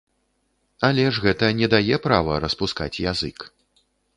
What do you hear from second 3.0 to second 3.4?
язык.